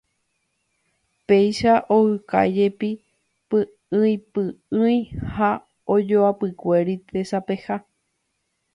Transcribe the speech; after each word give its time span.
Péicha 1.27 1.73
okáijepi 1.99 2.89
py'ỹipy'ỹi 3.49 4.95
ha 5.33 5.51
ojoapykuéri 5.93 6.95
tesapeha. 7.09 7.75